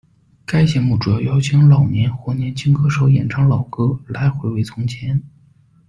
[0.47, 5.21] 该节目主要邀请老年或年轻歌手演唱老歌，来回味从前。